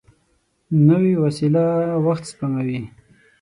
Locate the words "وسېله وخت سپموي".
1.23-2.81